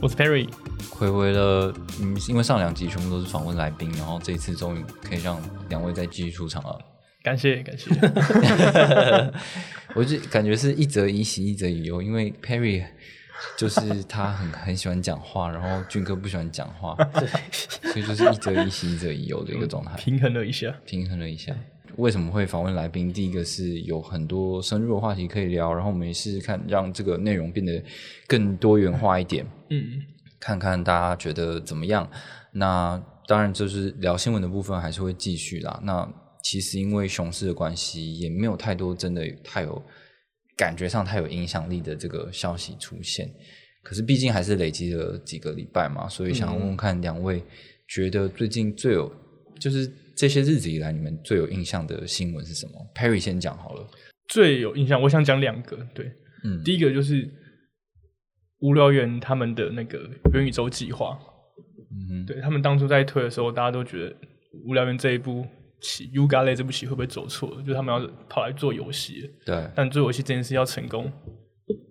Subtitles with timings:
[0.00, 0.48] 我是 Perry。
[0.90, 6.78] 回回了，嗯，因为上两集全部都是访问来宾，然后这一次终于可以让两位再继续出场了。
[7.22, 7.90] 感谢感谢，
[9.94, 12.84] 我就感觉是一则以喜，一则以忧，因为 Perry
[13.56, 16.96] 就是他很很喜欢讲话，然后俊哥不喜欢讲话，
[17.82, 21.54] 所以就是一则以喜，一则以忧的一个状态， 平衡了一下，平衡了一下。
[21.96, 23.12] 为什么会访问来宾？
[23.12, 27.82] 第一个是有很多深入的话题可以聊，然后我们试试看让这个内容变得
[28.26, 30.02] 更多元化一点，嗯，
[30.40, 32.08] 看看大家觉得怎么样。
[32.52, 35.80] 那当然就是聊新闻的部分还是会继续啦。
[35.82, 36.08] 那
[36.42, 39.82] 其实因为熊市的关系，也没有太多真的太有
[40.56, 43.28] 感觉上太有影响力的这个消息出现。
[43.82, 47.42] 可是毕竟还是累积了几个礼拜嘛，所以想问问看两位
[47.86, 49.12] 觉得最近最有
[49.58, 53.86] 就是这些日子以来你们最有印象的新闻是什么？Perry 先讲好了。
[54.28, 55.76] 最有印象，我想讲两个。
[55.94, 56.10] 对，
[56.44, 57.28] 嗯，第一个就是
[58.60, 59.98] 无聊猿他们的那个
[60.32, 61.18] 元宇宙计划。
[62.10, 64.16] 嗯，对他们当初在推的时候，大家都觉得
[64.66, 65.46] 无聊猿这一部。
[65.80, 67.60] 棋 Uga 类这部棋会不会走错？
[67.60, 69.68] 就是他们要跑来做游戏，对。
[69.74, 71.12] 但做游戏这件事要成功，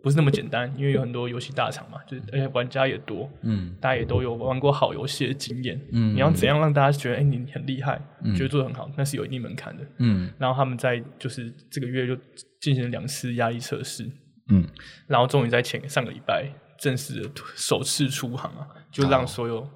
[0.03, 6.13] 不是那么简单，因为有很多游戏大厂嘛，就是而且玩家也多，嗯，大家也都有玩过好游戏的经验，嗯。
[6.15, 7.99] 你要怎样让大家觉得，哎，你很厉害，
[8.35, 10.31] 觉得做的很好，那是有一定门槛的，嗯。
[10.37, 12.15] 然后他们在就是这个月就
[12.61, 14.03] 进行了两次压力测试，
[14.49, 14.67] 嗯。
[15.07, 19.67] 然后终于在前上个礼拜正式的首次出航啊，就让所有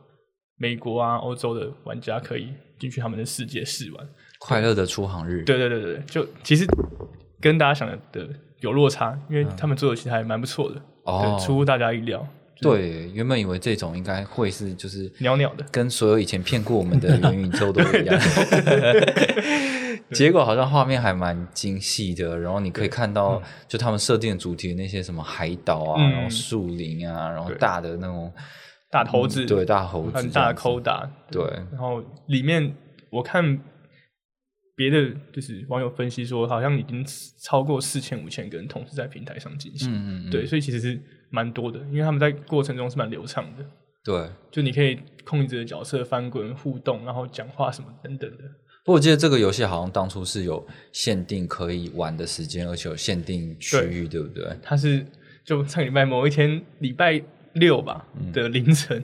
[0.58, 2.54] 美国啊、欧洲的玩家可以。
[2.80, 5.44] 进去他们的世界试玩，快乐的出航日。
[5.44, 6.64] 对对对对就其实
[7.42, 8.30] 跟大家想的的
[8.62, 12.26] 有落差，因为他们做的其实还蛮不错的，哦，出乎大家意料。
[12.60, 18.20] 对，原本以为这种应该会是就是袅袅的，跟所有以前骗过我们的元宇宙都一样。
[20.12, 28.34] 结果好像画面还蛮精细的，然后你可以看到，就他们设定的主题那些什么海岛啊，然后树林啊，然后大的那种。
[28.90, 31.44] 大猴子，对大猴子，很大的扣打，对。
[31.74, 32.74] 然后里面
[33.10, 33.60] 我看
[34.78, 37.04] 别的就是网友分析说，好像已经
[37.42, 40.98] 超过四千五千个人同时在平台上进行，嗯嗯对，所以其实是
[41.30, 43.66] 蛮多的，因为他们在过程中是蛮流畅的，
[44.06, 44.30] 对。
[44.50, 48.44] 就你可以控制的角色翻滚、互动，然后讲话什么等等的。
[48.86, 54.46] 不过我记得这个游戏好像当初是有限定可以玩的时间，而且有限定区域，对不对？
[54.62, 55.06] 它是
[55.44, 57.22] 就上礼拜某一天礼拜。
[57.54, 59.04] 六吧的凌晨，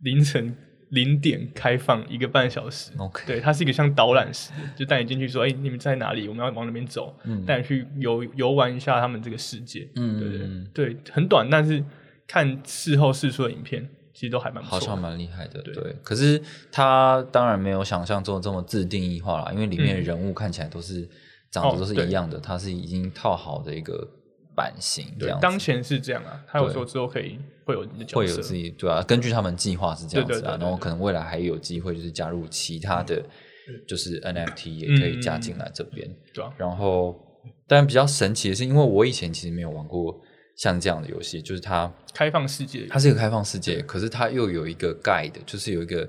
[0.00, 0.54] 凌晨
[0.90, 2.92] 零点开放一个半小时。
[2.96, 6.28] OK，对，它是一个像导览式的，就带你进去说：“哎，你们在哪里？
[6.28, 7.14] 我们要往那边走。”
[7.46, 9.88] 带你去游游玩一下他们这个世界。
[9.96, 11.84] 嗯，对对对，很短，但是
[12.26, 15.60] 看事后试出的影片，其实都还蛮好像蛮厉害的。
[15.62, 16.40] 对，可是
[16.72, 21.08] 它当然没有想象中这么自定义化了，因为里面的人物看起来都是
[21.50, 24.08] 长得都是一样的，它是已经套好的一个。
[24.58, 26.42] 版型这样，当前是这样啊。
[26.48, 30.58] 他有说之后可以会有会有自己对啊，根据他们计划是这样子啊。
[30.60, 33.22] 然后可能未来还有机会，就是加入其他的，
[33.86, 36.10] 就是 NFT 也可以加进来这边。
[36.34, 36.52] 对啊。
[36.58, 37.14] 然后，
[37.68, 40.20] 但比较神奇的是，因为我以前其实没有玩过
[40.56, 46.08] 像这样的游戏，就是它开放世界，它是一个开放世界，可是它又有一个 guide，就是有一个。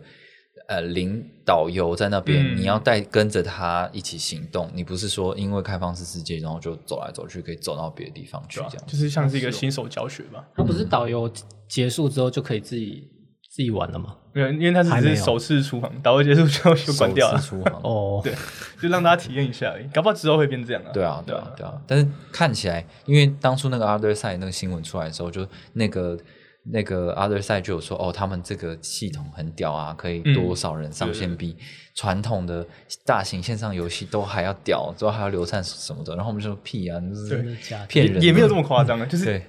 [0.69, 4.69] 呃，领导游在那边，你要带跟着他一起行动。
[4.71, 10.45] 你不是说因为开放式世界，然后就走来走去，可以走到别的地方去，这样就是像是一个新手教学吧？
[10.55, 11.27] 他不是导游
[11.67, 13.09] 结束之后就可以自己
[13.49, 14.15] 自己玩了吗？
[14.31, 17.39] 没有，因为他只是首次出航，导游结束之后就关掉了。
[17.41, 18.31] 出航 哦，对，
[18.79, 19.87] 就让大家体验一下而已。
[19.91, 20.91] 搞不好之后会变这样啊？
[20.93, 21.81] 对啊，对啊，对啊。
[21.87, 26.15] 但是看起来，因为当初那个 Other Side 那个新闻出来的时候，就那个。
[26.65, 31.55] 那个 other side 就有说哦，他们这个系统很屌啊，可以多少人上线，比
[31.95, 32.65] 传统的
[33.05, 36.15] 大型线上游戏都还要屌，之后还要流畅什么的。
[36.15, 37.57] 然后我们就说屁啊，就是
[37.87, 39.41] 骗人，也没有这么夸张啊， 就是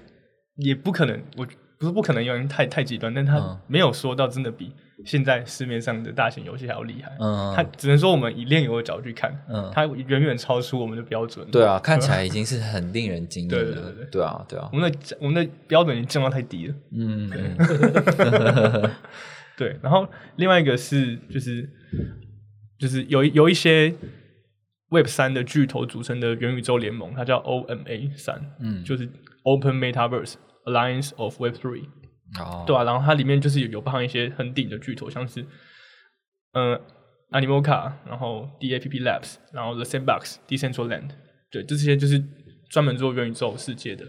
[0.56, 1.46] 也不可能，我
[1.78, 4.72] 不是不可能，因为太太极端，但他没有说到真的比。
[5.04, 11.46] 现在市面上的大型游戏还要厉害，嗯，它只能说我们以炼油的角度去看，嗯，它远远超出我们的标准。
[11.50, 13.64] 对啊，看起来已经是很令人惊艳的。
[13.64, 16.74] 对对对，对啊对啊，我们的我们的标准已经降到太低了。
[16.92, 17.30] 嗯，
[19.56, 19.76] 对。
[19.82, 21.68] 然后另外一个是就是
[22.78, 23.94] 就是有有一些
[24.90, 29.08] Web 三的巨头组成的元宇宙联盟，它叫 OMA 三，嗯，就是
[29.44, 30.34] Open Metaverse
[30.66, 31.84] Alliance of Web Three。
[32.38, 35.44] 哦，对啊，然后它里面就是有有包含一些很顶的巨头，像是
[36.52, 36.80] 嗯
[37.30, 41.10] ，Animoca，然后 DAPP Labs，然后 The Sandbox、Decentraland，
[41.50, 42.22] 对，这些就是
[42.68, 44.04] 专门做元宇宙世界的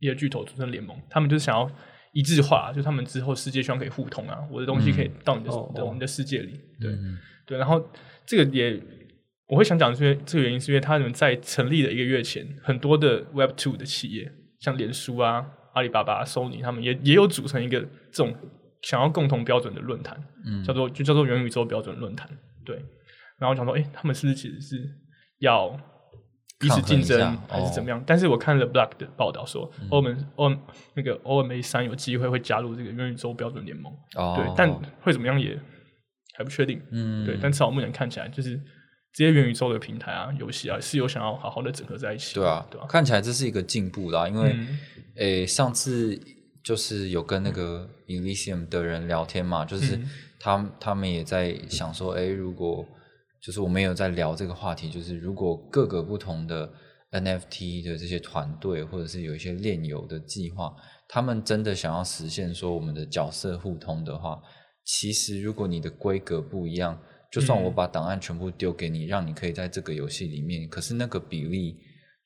[0.00, 1.70] 一些巨头组成联盟，他们就是想要
[2.12, 5.50] 一致化，就他们之后世界希望可以互通啊，我的东西可以到你的
[5.84, 6.90] 我们的世界里，对
[7.46, 7.86] 对，然后
[8.26, 8.80] 这个也
[9.46, 14.30] 我会想讲，是因为这个原因是因为他们在成立的一个月前，很多的 Web Two 的企业，
[14.60, 15.46] 像脸书啊、
[15.78, 17.80] 阿里巴巴、Sony，他们也也有组成一个
[18.10, 18.34] 这种
[18.82, 22.28] 想要共同标准的论坛，嗯，叫做就叫做元宇宙标准论坛，
[22.64, 22.84] 对。
[23.38, 24.90] 然后想说，哎，他们是不是其实是
[25.38, 25.68] 要
[26.58, 28.02] 彼此竞争还是怎么样？
[28.04, 30.50] 但是我看了 Black 的报道说，欧盟欧
[30.94, 33.92] 那个 OMA 三有机会会加入这个元宇宙标准联盟，
[34.36, 34.68] 对，但
[35.00, 35.56] 会怎么样也
[36.36, 37.38] 还不确定，嗯，对。
[37.40, 38.60] 但至少目前看起来就是。
[39.18, 42.36] 这些元宇宙的平台啊，游戏啊，是有想要好好的整合在一起。
[42.36, 44.28] 对啊，对啊，看起来这是一个进步啦。
[44.28, 44.56] 因为，
[45.16, 46.16] 诶，上次
[46.62, 49.98] 就是有跟那个 Elysium 的人聊天嘛，就是
[50.38, 52.86] 他他们也在想说，诶，如果
[53.42, 56.72] 就是我们有在聊这个话题，就是如果各个不同的
[57.10, 60.72] NFT 的这些团队，或者是有一些炼油的计划，
[61.08, 64.40] 他们真的想要实现说我们的角色互通的话，
[64.84, 66.96] 其实如果你的规格不一样。
[67.30, 71.76] 就算我把档案全部丢给你，让你可以在这个游戏里面，可是那个比例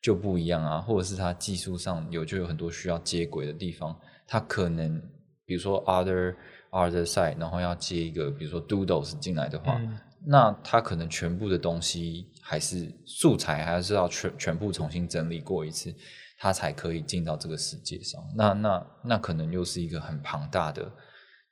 [0.00, 5.02] 就不一样啊，或者是它技术上有就有很多需要接轨的地方，它可能
[5.44, 6.36] 比如说 other
[6.70, 9.80] other side，然后要接一个比如说 doodles 进来的话，
[10.24, 15.92] 那它可能全部的东西还是素材还是要全全部重新整理过一次，
[16.38, 18.22] 它才可以进到这个世界上。
[18.36, 20.88] 那那那可能又是一个很庞大的。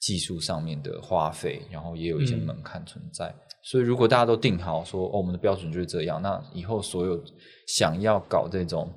[0.00, 7.22] 技术上面的花费，然后也有一些门槛存在，所以如果大家都定好说，哦，我们的标准就是这样，那以后所有
[7.66, 8.90] 想要搞这种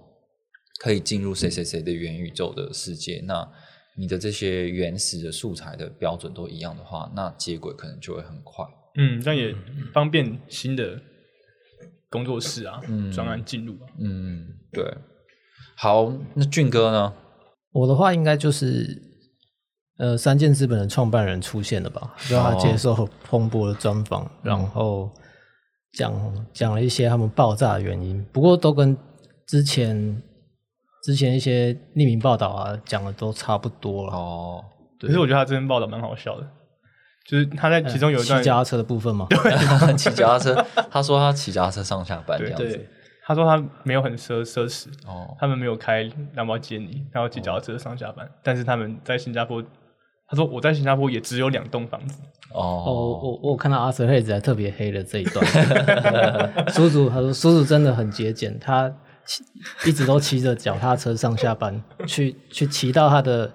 [0.79, 3.45] 可以进入谁谁谁的元宇宙的世界，那
[3.97, 8.65] 你的这些原始的素材的标准都一样的话，那接轨可能就会很快。
[8.95, 9.53] 嗯，这样也
[9.93, 11.01] 方便新的
[12.09, 13.77] 工作室啊，嗯专案进入。
[13.99, 14.95] 嗯，对。
[15.75, 17.13] 好，那俊哥呢？
[17.73, 19.11] 我的话应该就是。
[19.99, 22.15] 呃，三箭资本的创办人出现了吧？
[22.27, 25.07] 让他接受彭博的专访，然后
[25.93, 26.11] 讲
[26.51, 28.25] 讲了一些他们爆炸的原因。
[28.33, 28.97] 不过都跟
[29.45, 30.19] 之前
[31.03, 34.13] 之前一些匿名报道啊讲的都差不多了。
[34.13, 34.65] 哦，
[34.99, 36.47] 可是我觉得他这篇报道蛮好笑的，
[37.29, 39.27] 就是他在其中有一段骑脚踏车的部分嘛，
[39.95, 42.89] 骑脚踏车，他说他骑脚踏车上下班这样子。
[43.25, 49.63] 他说他没有很奢奢侈，哦，他们没有开兰博基尼，然后骑脚踏车上下班，但是他们在新加坡。
[50.27, 52.19] 他说：“我在新加坡也只有两栋房子。”
[52.53, 55.45] 哦，我我我看到阿 Sir 黑子还特别黑了这一段。
[56.73, 58.91] 叔叔他说：“叔叔真的很节俭，他
[59.85, 63.51] 一直都骑着脚踏车上下班，去去骑到他的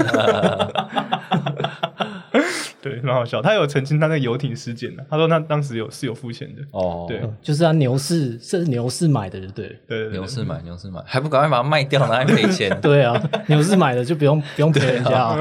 [2.82, 3.40] 对，蛮好笑。
[3.40, 6.62] 他有澄清他那个游艇事件的，他说他当时有是有付钱的。
[6.72, 10.10] 哦，对，就是他牛市是牛市买的，对对对？
[10.10, 12.76] 牛市买，牛市买，还不赶快把它卖掉，拿来赔钱？
[12.82, 13.14] 对啊，
[13.46, 15.36] 牛市买的就不用不用赔人家，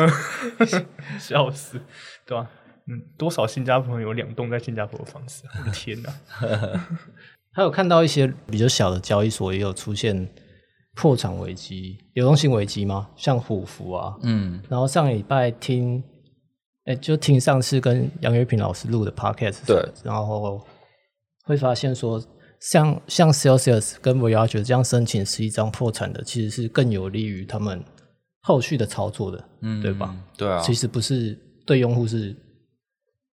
[1.19, 1.81] 笑死，
[2.27, 2.47] 对吧？
[2.87, 5.43] 嗯，多少新加坡人有两栋在新加坡的房子？
[5.59, 6.11] 我的天哪！
[7.53, 10.29] 还有看到一些比较小的交易所也有出现
[10.95, 13.09] 破产危机、流动性危机吗？
[13.15, 16.03] 像虎符啊，嗯，然后上礼拜听。
[16.85, 20.65] 哎，就听上次跟杨月平老师录的 podcast，对，然后
[21.43, 22.19] 会发现说，
[22.59, 27.83] 像像 Celsius 跟 Voyager 这样申请十一张破产的，其实是更有利于他们
[28.41, 30.15] 后续的操作的，嗯，对吧？
[30.35, 32.35] 对啊，其实不是对用户是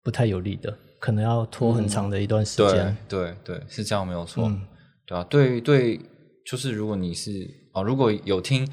[0.01, 2.95] 不太有利的，可能要拖很长的一段时间。
[3.09, 4.49] 对对，是这样没有错，
[5.05, 5.99] 对啊，对对，
[6.45, 8.65] 就是如果你是啊，如果有听。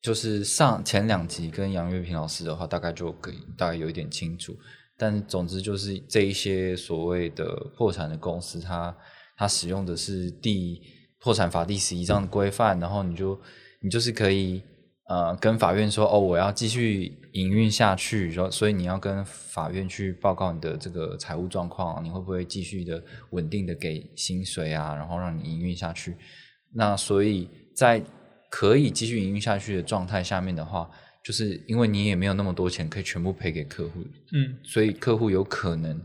[0.00, 4.56] 就是上前两集跟杨月平老师的话，大概就可以大概有一点清楚。
[4.96, 8.96] 但总之就是这一些所谓的破产的公司，它
[9.36, 10.80] 它使用的是第
[11.20, 13.40] 破产法第十一章的规范，然后你就
[13.80, 14.60] 你就是可以
[15.08, 26.16] 呃跟法院说哦，我要继续营运下去，说所以你要跟法院去报告你的这个财务状况，你会不会继续的稳定的给薪水啊，然后让你营运下去。
[26.74, 28.02] 那所以在
[28.50, 30.90] 可以继续营运下去的状态下面的话，
[31.22, 34.00] 就是因为你也没有那么多钱可以全部赔给客户，
[34.32, 36.00] 嗯，所以客户有可能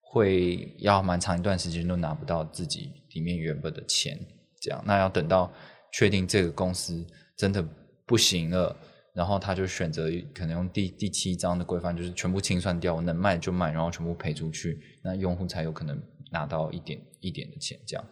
[0.00, 4.16] 会要蛮长一段时间都拿不到自己里面原本的钱，
[4.60, 5.52] 这样，那要等到
[5.92, 7.04] 确定这个公司
[7.36, 7.66] 真的
[8.06, 8.76] 不行了，
[9.12, 16.00] 然后他就选择可能用第第七章的规范，就是全部清算掉，能卖就卖，然后全部赔出去，那用户才有可能
[16.30, 18.06] 拿到一点一点的钱，这样，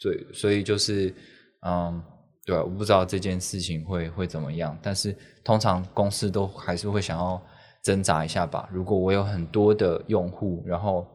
[0.00, 1.12] 对，所以就是，
[1.66, 2.00] 嗯。
[2.50, 7.40] 对啊，我不知道这件事情会会怎么样，但是通常公司都还是会想要
[7.84, 8.68] 挣扎一下吧。
[8.72, 11.06] 如果我有很多的用户，然后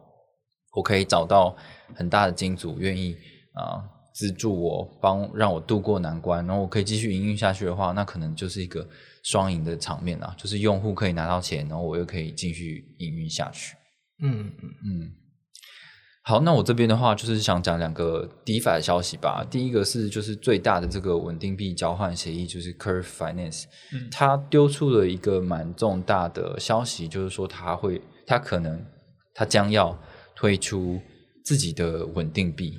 [0.73, 1.53] 我可以找到
[1.93, 3.17] 很大的金主愿意
[3.53, 8.87] 啊资助我，帮让我渡过难关，然后我可以继续营运下去的话，那可能就是一个
[9.23, 13.75] 双赢的场面啊，就是用户可以拿到钱，然后我又可以继续营运下去。
[14.23, 15.11] 嗯嗯嗯。
[16.27, 19.45] 好，那我这边的话就是想讲两个 DeFi 的消息吧。
[19.47, 23.65] 第一个是就是最大的这个稳定币交换协议，就是 Curve Finance，
[24.09, 28.83] 它丢出了一个蛮重大的消息，就是说它会，它可能，
[29.35, 29.95] 它将要
[30.35, 30.99] 推出
[31.43, 32.73] 自己的稳定币。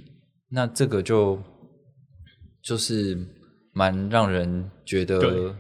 [0.49, 1.41] 那这个就
[2.65, 3.17] 就是
[3.73, 5.55] 蛮让人觉得，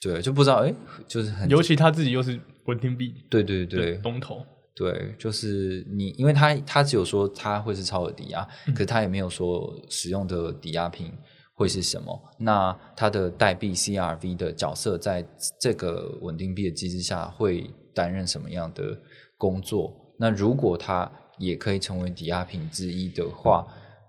[0.00, 0.72] 对，就不知道，哎，
[1.08, 4.46] 就是很，尤其他自己又是稳定币，对对对，东头。
[4.74, 11.12] 对，就是你，因为他他只有说他会是超额抵押，可是他也没有说使用的抵押品
[11.54, 12.20] 会是什么。
[12.38, 15.24] 那他的代币 CRV 的角色在
[15.60, 18.98] 这个稳定币的机制下会担任什么样的
[19.38, 19.94] 工作？
[20.18, 23.66] 那如果它也可以成为抵押品之一的话，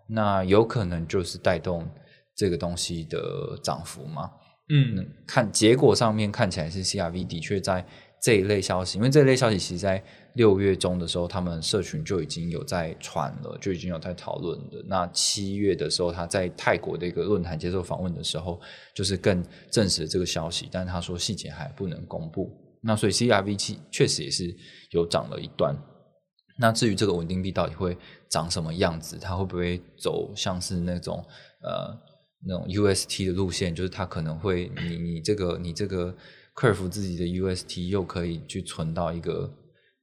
[0.08, 1.88] 那有可能就是带动
[2.36, 4.32] 这个东西的涨幅吗？
[4.70, 7.86] 嗯，看结果上面看起来是 CRV 的确在
[8.26, 10.04] 这一类消息，因为这一类消息其实在。
[10.36, 14.84] 六月中的时候，他们社群就已经有在传了，就已经有在讨论的。
[14.86, 18.60] 那七月的时候，他在泰国的一个论坛接受访问的时候，
[18.94, 19.42] 就是更
[19.72, 22.52] 证实了这个消息，但是他说细节还不能公布。
[22.82, 24.54] 那所以 CRV 七确实也是
[24.92, 25.74] 有涨了一段。
[26.60, 27.98] 那至于这个稳定币到底会
[28.30, 31.26] 长什么样子，它会不会走像是那种
[31.62, 31.98] 呃
[32.46, 36.14] 那种 UST 的路线，就是它可能会你你这个你这个
[36.56, 39.54] Curve 自己的 UST 又可以去存到一个。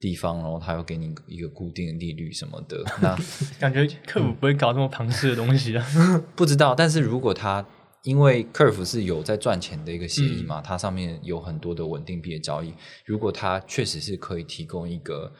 [0.03, 3.17] 地方，然后他又给你一个固定的利率什么的， 那
[3.61, 5.87] 感觉 Curve 不会搞这么庞氏的东西啊？
[6.35, 7.65] 不知道，但是如果他
[8.03, 12.75] 因为 Curve 是有在赚钱的一个协议嘛，它上面有很多的稳定币的交易，
[13.07, 15.33] 如果它确实是可以提供一个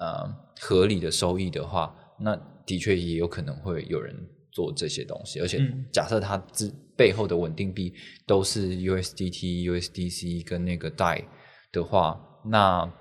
[0.00, 4.12] 呃合理的收益的话，那的确也有可能会有人
[4.58, 5.38] 做这些东西。
[5.38, 5.60] 而且
[5.92, 7.94] 假设它之背后的稳定币
[8.26, 11.24] 都是 USDT、USDC 跟那个 DAI
[11.70, 12.92] 的话，那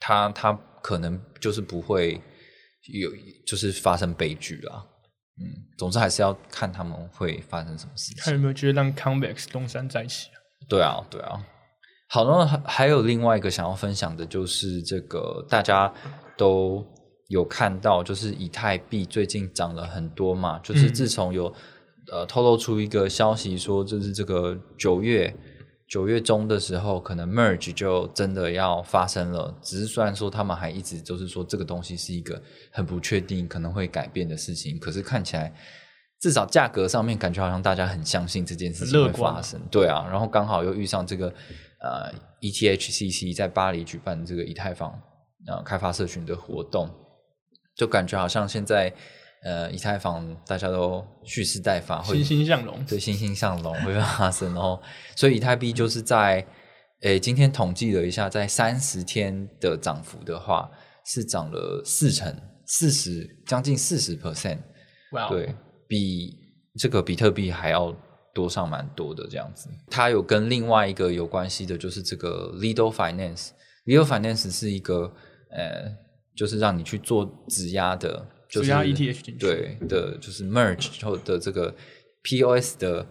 [0.00, 2.20] 它它可能就是不会
[2.92, 3.12] 有，
[3.46, 4.84] 就是发生悲剧啦。
[5.38, 5.46] 嗯，
[5.78, 8.24] 总之还是要看他们会发生什么事情。
[8.24, 10.36] 看有没有觉得让 Convex 东山再起啊？
[10.68, 11.46] 对啊，对啊。
[12.08, 15.94] 好，那还还有另外一个想要分享的，就是这个大家
[16.36, 16.84] 都
[17.28, 20.58] 有看到，就是以太币最近涨了很多嘛。
[20.60, 21.52] 就是自从有
[22.10, 25.34] 呃透露出一个消息说，就是这个九月。
[25.88, 29.56] 九月中的时候，可能 merge 就真的要发生了。
[29.62, 32.42] 只是虽然说他们还一直就是说这个东西是一个
[32.72, 35.54] 很不确定、可能会改变的事情，可是看起来
[36.18, 39.60] 至少价格上面感觉好像大家很相信这件事情会发生。
[39.70, 41.28] 对啊，然后刚好又遇上这个
[41.80, 44.90] 呃 ETHCC 在巴黎举办这个以太坊
[45.46, 46.90] 呃开发社群的活动，
[47.76, 48.92] 就感觉好像现在。
[49.42, 54.52] 呃，以太坊大家都蓄势待发，欣欣向荣，对，欣欣向荣会发生。
[54.52, 54.82] 然后，
[55.14, 56.44] 所以以太币就是在，
[57.02, 60.68] 诶，今天统计了一下，在三十天的涨幅的话，
[61.04, 64.58] 是涨了四成，四十将近四十 percent，
[65.28, 65.54] 对，
[65.86, 66.34] 比
[66.76, 67.94] 这个比特币还要
[68.34, 69.68] 多上蛮多的这样子。
[69.88, 75.12] 它有跟另外一个有关系的，就是这个 Lido Finance，Lido Finance 是一个
[75.50, 75.94] 呃，
[76.36, 78.28] 就是让你去做质押的。
[78.48, 81.74] 质押 ETH 进去，对的，就是 merge 后的这个
[82.22, 83.04] POS 的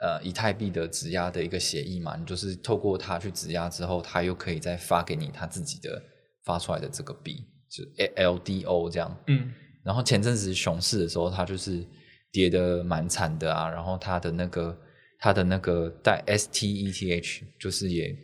[0.00, 6.02] 呃以太币的质押的一个协议嘛，你就是透过它去质押之后，它又可以再发给你它自己的
[6.42, 7.84] 发出来的这个币，就
[8.16, 9.14] LDO 这样。
[9.26, 9.52] 嗯，
[9.84, 11.84] 然后前阵子熊市的时候，它就是
[12.32, 14.74] 跌的蛮惨的啊，然后它的那个
[15.18, 18.16] 它的那个带 STETH 就是也。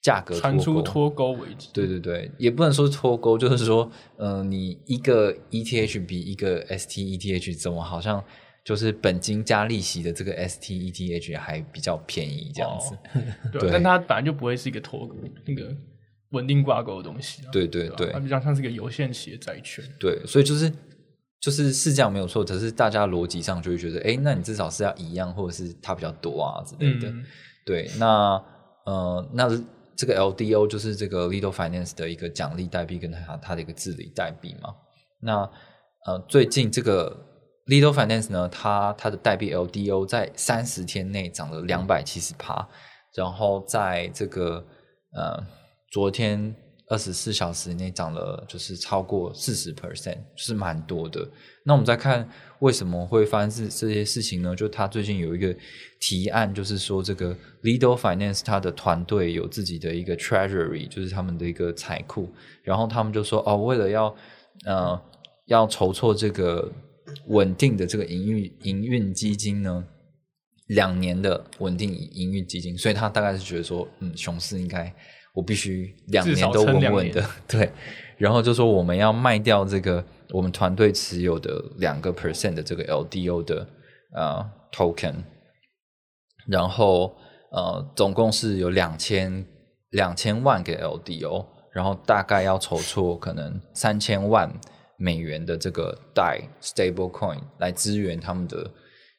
[0.00, 1.32] 价格传出脱钩。
[1.32, 8.22] 为止，对对对，也不能说脱钩， 就是说，嗯，你一个 ETH 比一个 STETH 怎么好像
[8.64, 12.96] 就是本金加利息的这个 STETH 还比较便宜这样子，
[13.58, 15.08] 对，但它本来就不会是一个脱
[15.46, 15.74] 那个
[16.30, 20.72] 稳定挂钩的东西，对对对，它比较像是一个有限期的债券，对，所以就是
[21.40, 27.12] 就是是这样没有错，可是大家逻辑上就会觉得，哎，那你至少是要一样，或者是它比较多啊之类的，
[27.64, 28.40] 对，那
[28.84, 29.48] 呃那。
[29.98, 34.72] 这个 LDO 就是这个 Lido Finance 的一个奖励代币，跟它它的一个治理代币嘛。
[35.20, 35.50] 那
[36.06, 37.26] 呃，最近这个
[37.66, 42.68] Lido Finance 呢，它它的代币 LDO 在三十天内涨了两百七十趴，
[43.12, 44.64] 然后在这个
[45.12, 45.44] 呃
[45.90, 46.54] 昨天
[46.90, 51.28] 二十四小时内涨了，就是超过四十 percent，是蛮多的。
[51.64, 52.28] 那我们再看
[52.60, 54.56] 为什么会发生这这些事情呢？
[54.56, 55.54] 就他最近有一个
[56.00, 62.28] 提案，就是说这个 Lido Finance 他的团队有自己的一个 Treasury，就是他们的一个财库，
[62.62, 64.16] 然后他们就说哦，为了要
[64.64, 65.00] 呃
[65.46, 66.70] 要筹措这个
[67.26, 69.84] 稳定的这个营运营运基金呢。
[70.68, 74.94] 两年的稳定营运基金，所以他大概是觉得说，嗯，熊市应该
[75.38, 77.70] 我必须两年都稳稳的，对。
[78.16, 83.64] 然后就说我们要卖掉这个我们团队持有的两个 percent 的这个 LDO 的
[84.16, 85.14] 呃 token，
[86.48, 87.16] 然后
[87.52, 89.46] 呃总共是有两千
[89.90, 94.52] 两千万个 LDO，然后大概要筹措可能三千万
[94.96, 98.68] 美元的这个 DAI stable coin 来支援他们的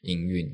[0.02, 0.54] 营运。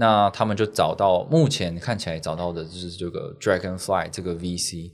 [0.00, 4.92] 那他们就找到，目前看起来找到的就是这个 Dragonfly 这个 VC，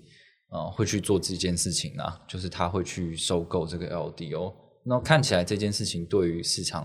[0.49, 4.55] 呃，会去做这件事情啊，就是他会去收购这个 LDO。
[4.87, 6.85] 那看起来这件事情对于市场，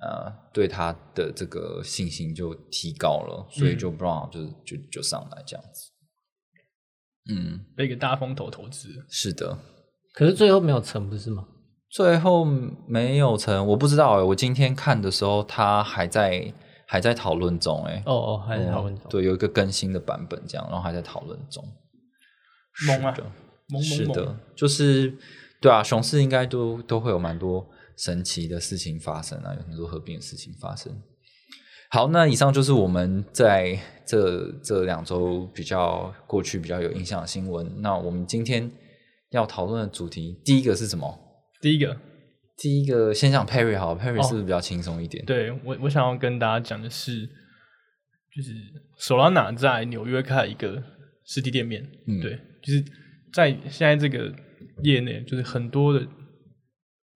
[0.00, 5.90] 呃，对他的这个信心就提高了，所以就 Brown 就就就上来这样子。
[7.30, 8.88] 嗯，被一个大风投投资。
[9.10, 9.58] 是的，
[10.14, 11.46] 可是最后没有成，不是吗？
[11.90, 12.42] 最后
[12.88, 14.22] 没有成，我不知道哎。
[14.22, 16.54] 我今天看的时候，他还在。
[16.90, 21.64] 还在讨论中，哎，哦哦，还在讨论中，对，有一个更新的版本，这样，然后还在讨论中。
[22.84, 23.14] 懵啊，
[23.80, 25.16] 是的，就是
[25.60, 27.64] 对啊，熊市应该都都会有蛮多
[27.96, 30.92] 神奇的事情发生啊，有很多合并的事情发生。
[31.92, 37.80] 好，那以上就是我们在这这两周比较过去比较有印象的新闻。
[37.80, 38.68] 那我们今天
[39.30, 41.16] 要讨论的主题，第一个是什么？
[41.62, 41.96] 第一个。
[42.62, 45.24] 第一个先讲 Perry 好，Perry 是不是比较轻松一点？
[45.24, 48.52] 对我，我想要跟大家讲的是，就是
[48.98, 50.82] Solana 在纽约开了一个
[51.24, 52.84] 实体店面，嗯对，就是
[53.32, 54.30] 在现在这个
[54.82, 56.06] 业内，就是很多的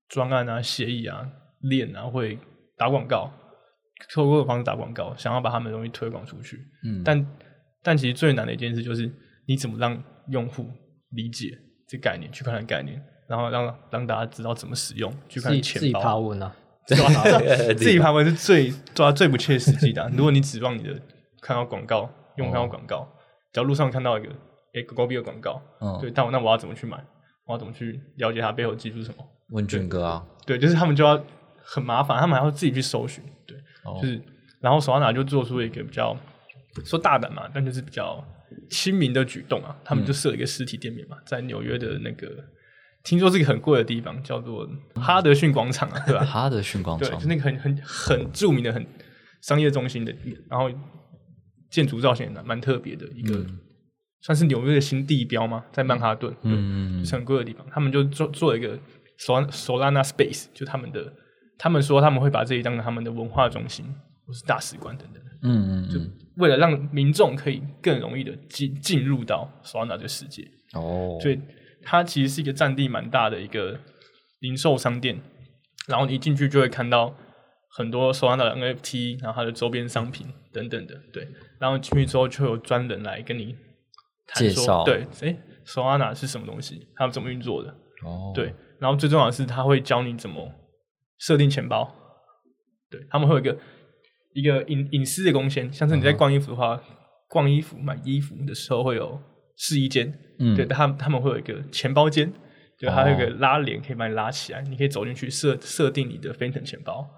[0.09, 2.39] 专案啊、协议啊、链啊会
[2.79, 3.31] 打广告，
[4.15, 6.57] 透过的方式打广告，想要把他们的东西推广出去。
[6.87, 7.37] 嗯，但
[7.83, 9.13] 但其实最难的一件事就是，
[9.47, 10.67] 你怎么让用户
[11.11, 11.51] 理解
[11.87, 12.99] 这概念，去看看概念。
[13.27, 15.81] 然后让让大家知道怎么使用，去看钱包。
[15.81, 16.55] 自己爬文啊，
[16.87, 20.07] 自己爬文是最抓最不切实际的。
[20.15, 20.91] 如果你指望你的
[21.41, 23.09] 看到广告，用看到广告，
[23.53, 24.29] 只要路上看到一个
[24.75, 25.61] 哎狗币的广告，
[26.01, 27.03] 对，但我那我要怎么去买？
[27.47, 29.25] 我要怎么去了解它背后技术是什么？
[29.51, 31.19] 问卷哥啊，对，就是他们就要
[31.63, 33.57] 很麻烦，他们还要自己去搜寻，对，
[34.01, 34.21] 就是
[34.61, 36.15] 然后手上拿就做出一个比较
[36.85, 38.23] 说大胆嘛，但就是比较
[38.71, 42.29] 亲民的举动啊，他们就设了一个实体店面嘛，在纽约的那个。
[43.05, 46.25] 听说是一个很贵的地方，叫做哈德逊广场啊，对吧？
[46.25, 48.85] 哈德逊广场，对，就那个很很很著名的、很
[49.43, 50.15] 商业中心的，
[50.49, 50.71] 然后
[51.69, 53.45] 建筑造型蛮蛮特别的一个，
[54.23, 55.63] 算是纽约的新地标吗？
[55.71, 58.79] 在曼哈顿，嗯，是很贵的地方，他们就做做了一个
[59.19, 61.13] Sol Solana Space，就他们的，
[61.59, 63.85] 他们说他们会把这里当成他们的文化中心
[64.27, 66.01] 或是大使馆等等，嗯嗯，就
[66.37, 71.39] 为了让民众可以更容易的进进入到 Solana 这个世界，哦，所以。
[71.85, 73.79] 它其实是一个占地蛮大的一个
[74.41, 75.21] 零售商店，
[75.87, 77.15] 然后你一进去就会看到
[77.77, 81.29] 很多 Solana 的 NFT，然后它的周边商品等等的，对。
[81.61, 83.55] 然后进去之后就有专人来跟你
[84.35, 87.71] 介绍，对，哎，Solana 是什么东西，他们怎么运作的，
[88.05, 88.55] 哦，对。
[88.81, 90.51] 然后最重要的是，他会教你怎么
[91.19, 91.95] 设定钱包，
[92.91, 93.59] 对他们会有一个
[94.35, 96.83] 一个隐隐私的贡献，像是你在逛衣服的话，
[97.29, 99.21] 逛衣服买衣服的时候会有。
[99.57, 102.33] 试衣间，嗯，对，他他们会有一个钱包间，
[102.79, 107.09] 就还有一个拉链可以把你拉起来，你可以走进去设设定你的 f 腾 n t o n 钱包，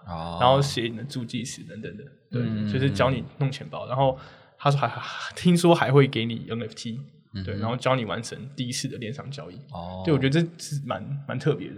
[0.41, 3.87] 然后写你的助记词等等的，对，就是教你弄钱包。
[3.87, 4.19] 然后
[4.59, 4.89] 他说还
[5.35, 6.99] 听说还会给你 NFT，
[7.45, 9.57] 对，然后教你完成第一次的链上交易。
[9.73, 11.77] 哦，对我觉得这是蛮蛮特别的，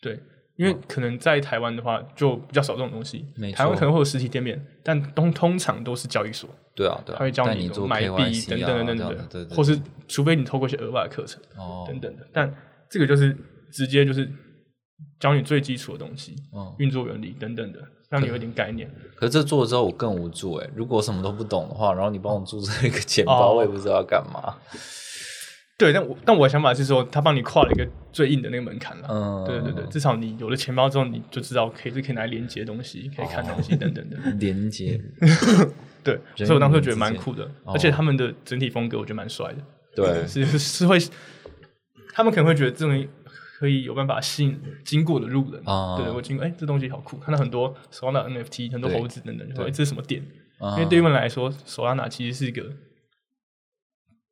[0.00, 0.20] 对。
[0.56, 3.26] 因为可能在台湾的话，就比较少这种东西。
[3.54, 6.48] 台湾可能会有实体店面，但通通常都是交易所。
[6.76, 11.40] 对啊，对他会教你买币等等等等的，或是除非你透过一些额外的课程
[11.86, 12.26] 等等的。
[12.32, 12.52] 但
[12.90, 13.36] 这个就是
[13.72, 14.28] 直接就是
[15.20, 16.34] 教你最基础的东西，
[16.78, 18.90] 运作原理等等的，让你有一点概念。
[19.14, 24.54] 可是这做了之后我更无助哎，如果什么都不懂的话，然后你帮我注册一个钱包，我也不知道要干嘛。
[25.76, 29.08] 对，但我但我的想法是说，他帮你跨了一个最硬的那个门槛了。
[29.10, 34.16] 嗯，对对对，至少你有了钱包之后，你就知道可以是可以拿来连接东西，可以看东西等等的。
[34.38, 35.00] 连接，
[36.04, 39.58] 对，所以我当时觉得蛮酷的，而且他们的整体风格我觉得蛮帅的。
[39.96, 40.96] 对，是是会，
[42.12, 43.06] 他们可能会觉得这种
[43.58, 45.60] 可以有办法吸引经过的路人。
[45.64, 50.22] 啊，对我经过，哎，这东西好酷，看到很多手拿 NFT，很多猴子等等，说哎，这是什么店？
[50.60, 52.64] 因为对于他们来说，手拿其实是一个。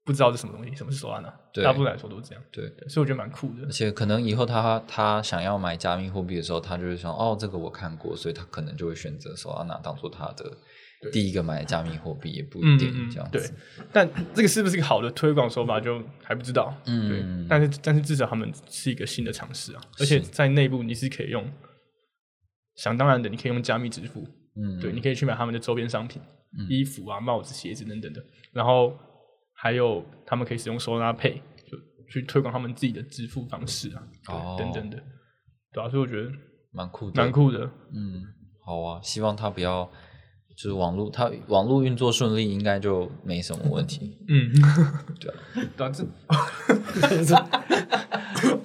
[0.05, 2.43] 不知道是什么东西，什么是 Solana，大部分来说都是这样。
[2.51, 3.65] 对，所以我觉得蛮酷的。
[3.67, 10.51] 而且可能以后他他想要买加密货币的时候，他就会想哦，这个我看过，所以他可能就会选择 Solana 当做他的
[11.13, 13.39] 第一个买加密货币，也不一定这样子。
[13.39, 13.51] 对，
[13.93, 16.75] 但这个是不是一个好的推广手法，就还不知道。
[16.87, 17.47] 嗯，对。
[17.49, 21.49] 但是但是至少他们是一个新的尝试啊，而且在内部你是可以用，
[22.75, 24.27] 想当然的，你可以用加密支付。
[24.57, 26.21] 嗯，对，你可以去买他们的周边商品，
[26.69, 28.21] 衣服啊、帽子、鞋子等等的，
[28.53, 28.99] 然后。
[29.63, 35.01] 还有，他们可以使用 Solana Pay 就去推广他们自己的支付方式啊，哦，等等的，
[35.73, 36.29] 对啊，所以我觉得
[36.73, 37.61] 蛮酷的，蛮酷的。
[37.95, 38.25] 嗯，
[38.65, 39.89] 好啊，希望他不要
[40.57, 44.19] 就是网络，他网络运作顺利，应该就没什么问题。
[44.27, 44.51] 嗯，
[45.21, 45.37] 对啊，
[45.77, 46.03] 短这，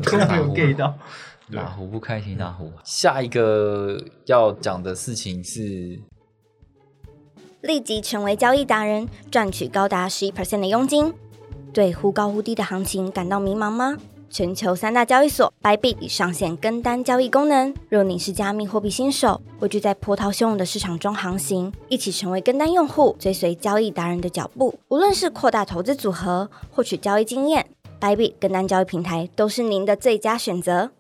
[0.01, 0.97] 都没有 get 到，
[1.49, 2.73] 哪壶不开提哪壶。
[2.83, 6.01] 下一个要讲的事情是。
[7.67, 11.13] 立即成为交易达人，赚取高达十一 percent 的佣金。
[11.73, 13.97] 对忽高忽低的行情感到迷茫吗？
[14.29, 17.73] 全球三大交易所 Bybit 已上线跟单交易功能。
[17.89, 24.73] 若你是加密货币新手，畏惧在波涛汹涌的市场中航行，一起成为跟单用户，追随交易达人的脚步。
[24.87, 27.67] 无论是扩大投资组合，获取交易经验
[27.99, 30.91] ，Bybit 跟单交易平台都是您的最佳选择。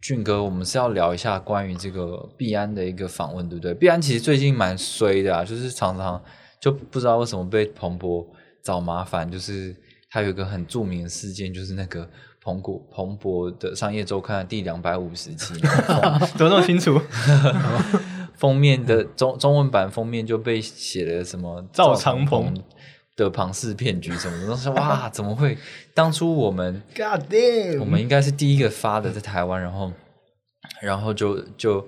[0.00, 3.74] 俊哥，我们是要聊一下关于这个币安的一个访问，对不对？
[3.74, 6.22] 币安其实最近蛮衰的啊，就是常常
[6.60, 8.24] 就不知道为什么被彭博
[8.62, 9.28] 找麻烦。
[9.30, 9.74] 就是
[10.10, 12.08] 他有一个很著名的事件，就是那个
[12.40, 15.54] 彭博彭博的商业周刊第两百五十期，
[16.36, 17.00] 怎么那么清楚？
[18.38, 22.54] 封面的中中文版封面就被写了什么赵长鹏。
[23.18, 25.58] 的庞氏骗局什么的，都说哇，怎么会？
[25.92, 29.92] 当初我们，God damn，我们应该是第一个发的，在台湾，然后，
[30.80, 31.86] 然后就就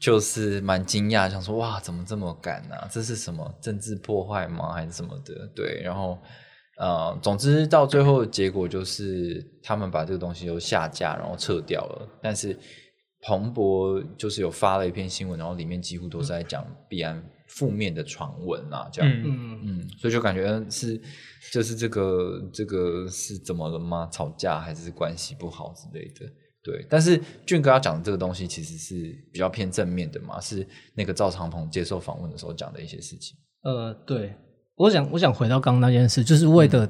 [0.00, 2.74] 就是蛮惊讶，想说哇，怎么这么赶呢？
[2.90, 4.72] 这是什么政治破坏吗？
[4.72, 5.46] 还是什么的？
[5.54, 6.18] 对，然后
[6.76, 12.08] 呃，总之到最后结果就是他们把这个东西都下架，然后撤掉了。
[12.20, 12.58] 但是
[13.22, 17.22] 彭博就是有发了一篇新闻，然后里面几乎都是在讲币安。
[17.50, 21.00] 负面的传闻啊，这样，嗯嗯，所以就感觉是，
[21.50, 24.06] 就是这个这个是怎么了吗？
[24.12, 26.30] 吵架还是关系不好之类的？
[26.62, 33.34] 对，但是俊哥要讲的这个东西其实是比较偏正面的嘛，是那个赵长鹏接受访问的时候讲的一些事情。
[33.62, 34.34] 呃，对，
[34.76, 36.86] 我想我想回到刚刚那件事，就是为的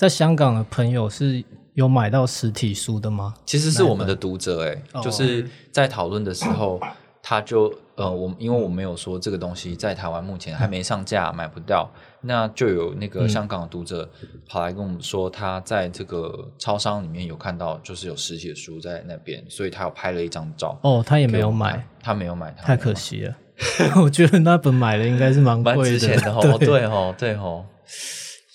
[0.00, 3.34] 在香港的朋友是有买到实体书的吗？
[3.44, 6.80] 其实是我们的读者，哎，就是在讨论的时候。
[7.22, 11.86] 他就呃，我因为我没有说这个东西在台湾目前还没上架，买不到，
[12.22, 14.08] 那就有那个香港的读者
[14.48, 20.78] 跑来跟我们说，他在这个超商里面有看到，就是有实体的书在那边，所以他有拍了一张照。
[20.82, 23.36] 哦，他也没有买，他没有买，太可惜了。
[24.02, 27.66] 我觉得那本买的应该是蛮蛮值钱的哦， 对哦，对哦，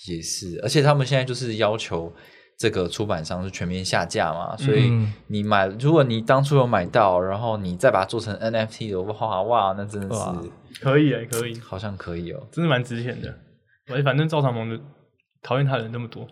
[0.06, 2.12] 也是，而且他们现在就是要求。
[2.58, 4.90] 这个出版商是全面下架嘛，所以
[5.26, 10.24] 你买，如果你当初有买到，然后你再把它做成 NFT 的话，哇，那真的是
[10.80, 13.28] 可以哎，可以，好像可以哦，真的蛮值钱的。
[13.94, 14.80] 哎，反正赵长鹏的
[15.42, 16.26] 讨厌他的人那么多，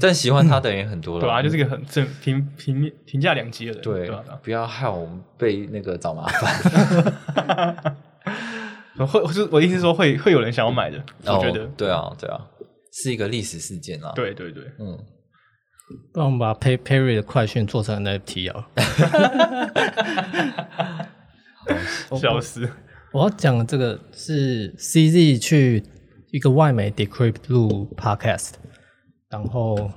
[0.00, 4.10] 但喜欢他的人也很多了，对啊，就是个很正评评评价两极的人，对，
[4.42, 7.94] 不要害我们被那个找麻烦。
[9.06, 12.40] 会，我是我意思是说，会会有人想要买的，我觉得，对啊，对啊。
[12.96, 14.12] 是一个历史事件啊！
[14.14, 14.96] 对对对，嗯，
[16.12, 18.70] 帮我们把 Pay Perry 的快讯做成 NFT 啊！
[22.16, 22.70] 笑死！
[23.12, 25.82] 我要讲的这个是 CZ 去
[26.30, 28.52] 一个外媒 Decrypt 录 Podcast，
[29.28, 29.90] 然后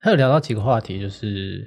[0.00, 1.66] 他有聊到几个话题，就是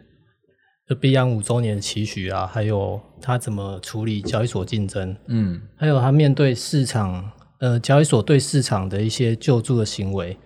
[0.87, 7.31] 就 Beyond 五周年的期许啊，还有他怎么处理交易所竞争，嗯，还有他面对市场。
[7.59, 10.37] 呃，交易所对市场的一些救助的行为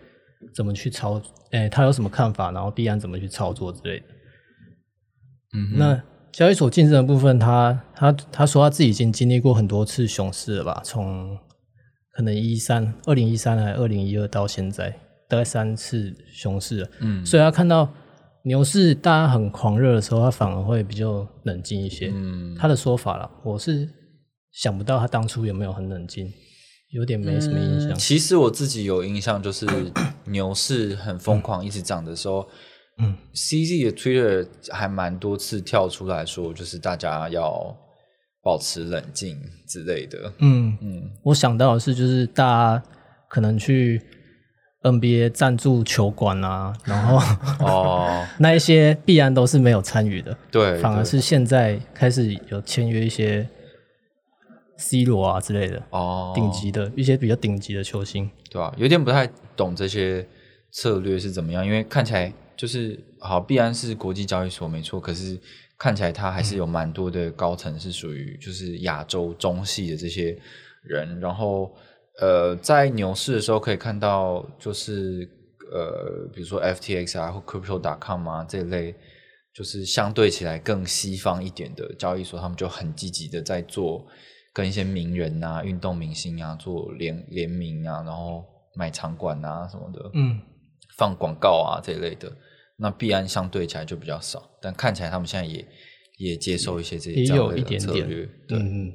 [0.53, 1.21] 怎么去操？
[1.51, 2.51] 诶，他有什么看法？
[2.51, 4.05] 然后币安怎么去操作之类的？
[5.55, 10.79] 嗯，那交易所竞争的部分，他他他说他自己已经经历过很多次熊市了吧？
[10.85, 11.35] 从
[12.11, 14.91] 可能一三二零一三还二零一二到现在，
[15.27, 16.89] 大概三次熊市了。
[16.99, 17.91] 嗯，所以他看到
[18.43, 22.11] 牛市大家很狂热的时候，他反而会比较冷静一些。
[22.13, 23.89] 嗯，他的说法了，我是
[24.51, 26.31] 想不到他当初有没有很冷静。
[26.91, 27.95] 有点没什么印象。
[27.95, 29.67] 其实我自己有印象，就是
[30.25, 32.47] 牛市很疯狂一直涨的时候，
[32.97, 37.75] 嗯，CZ 的 Twitter 还蛮多次跳出来说，就是大家要
[38.41, 40.33] 保持冷静之类的。
[40.39, 42.83] 嗯嗯，我想到的是，就是大家
[43.27, 44.01] 可能去
[44.81, 47.17] NBA 赞助球馆啊，然后
[47.59, 50.35] 哦， 那一些必然都是没有参与的。
[50.49, 53.47] 对，反而是现在开始有签约一些。
[54.79, 58.73] C 罗啊之类的哦，顶级的一些比较顶级的球星，对吧？
[58.77, 60.25] 有点不太懂这些
[60.71, 65.37] 策略是怎么样，因为看起来就是好，必然是国际交易所没错，可是
[65.77, 70.35] 看起来他还是有蛮多的高层是属于就是亚洲中系的这些
[70.83, 71.75] 人，然后
[72.21, 75.29] 呃，在牛市的时候可以看到就是
[75.71, 78.95] 呃，比如说 FTX 啊或 Crypto.com 啊这类。
[79.51, 84.05] 就是相对起来更西方一点的交易所，他们就很积极的在做
[84.59, 88.43] 跟一些名人啊、运动明星啊做联联名啊，然后
[88.75, 90.37] 买场馆啊什么的，嗯，
[90.97, 92.29] 放广告啊这一类的。
[92.77, 95.65] 那必安相对起来就比较少，但看起来他们现在也
[96.17, 98.93] 也接受一些这些也有一点点，嗯嗯嗯。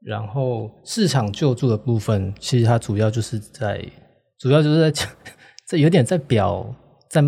[0.00, 3.86] 然后市场救助的部分，其实它主要就是在
[4.38, 5.06] 主要就是在讲，
[5.68, 6.74] 这有点在表
[7.10, 7.22] 在。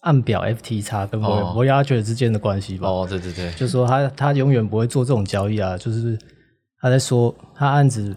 [0.00, 2.88] 按表 FT 差跟博博亚爵之间的关系吧。
[2.88, 5.76] 哦，对对对，就是说他他永远不会做这种交易啊。
[5.76, 6.18] 就是
[6.80, 8.16] 他在说他案子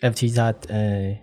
[0.00, 1.16] FT 差，呃，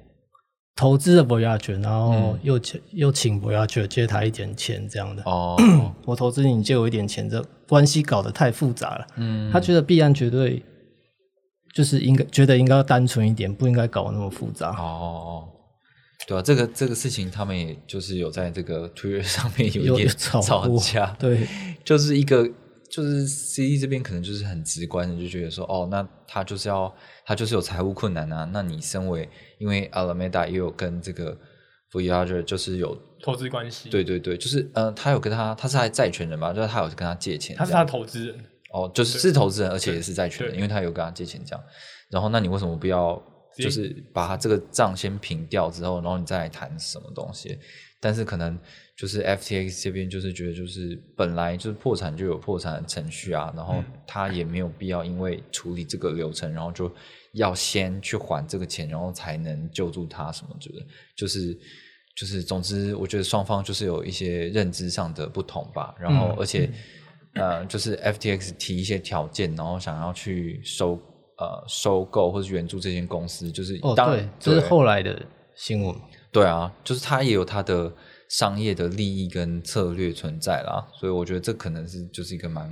[0.76, 5.24] 投资了博亚爵，然后又请又请博亚爵借他一点钱这样的。
[5.26, 5.58] 哦，
[6.06, 9.08] 我投资你借我一点钱，这关系搞得太复杂了。
[9.18, 10.64] 嗯，他觉得必然绝对
[11.74, 14.70] 就是应该觉得应该要单纯一点，不应该搞那么复杂。
[14.78, 15.50] 哦。
[16.26, 20.42] 对啊，这个这个事情，他们也就是有在这个 Twitter 上面有一点吵
[20.78, 21.46] 架，对，
[21.84, 22.50] 就是一个
[22.90, 26.94] 就是 C E 这边可能就是很直观的就觉得说，哦，那他就是要
[27.26, 29.28] 他就是有财务困难啊，那你身为
[29.60, 31.38] 因为 Alameda 也有跟这个
[31.92, 38.36] Voyager 就是有投资关系，对对对，就是嗯，他有跟他他是他债权人吧，就是他有跟他借钱，他是他投资人，
[38.72, 41.62] 哦，就是是投资人，而且也是债权人，因为他有跟他借钱这样，
[42.10, 43.22] 然后那你为什么不要？
[43.58, 47.58] 就是把他这个账先平掉之后，然后你再来谈什么东西。
[48.00, 48.60] 但是可能
[48.98, 56.92] 就是 FTX 这边就是觉得，就是本来就是破产就有破产的程序啊，然后他也没有必要因为处理这个流程，然后就
[57.32, 60.86] 要先去还这个钱，然后才能救助他什么之类的
[61.16, 61.58] 就是
[62.14, 65.96] 就是总之，我觉得双方就是有一些认知上的不同吧。
[65.98, 66.70] 然后而且
[67.36, 71.02] 呃，就是 FTX 提一些条件，然后想要去收。
[71.38, 75.20] 呃，收购或者援助这间公司，就是哦，对，这是后来的
[75.56, 75.96] 新闻。
[76.32, 77.92] 对啊，就是他也有他的
[78.30, 82.72] 商业的利益跟策略存在啦，所以我觉得这可能是就是一个蛮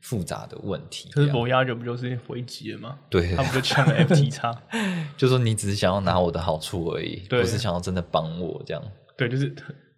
[0.00, 1.08] 复杂的问题。
[1.10, 2.98] 可是博亚就不就是回击了吗？
[3.08, 4.52] 对，他不就抢了 FT 叉？
[5.16, 8.82] 就说你只是想要拿我的好处而已，不是想要真的帮我这样。
[9.16, 9.48] 对，就是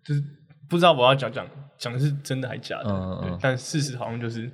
[0.05, 0.22] 就是
[0.68, 1.46] 不知道我要讲讲
[1.79, 4.51] 讲的是真的还是假的，嗯嗯，但事实好像就是。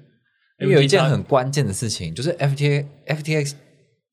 [0.61, 3.55] 因为有一件很关键的事情，就是 FTA F T X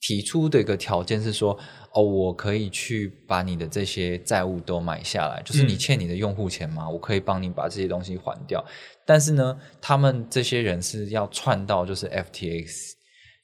[0.01, 1.57] 提出的一个条件是说，
[1.91, 8.63] 哦，我可以去把你的这些债务都买下来，就是你欠你的用户钱嘛，我可以帮你把这些东西还掉。
[9.07, 12.95] 但是呢，他们这些人是要串到就是 F T X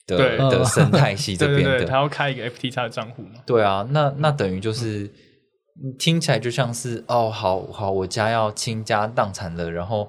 [0.06, 3.42] 的的生态系 这边的，他要开一个 F T X 的账户嘛？
[3.48, 5.10] 对啊，那那等于就是
[5.98, 10.08] 听起来就像是哦，好好，我家要倾家荡产了，然后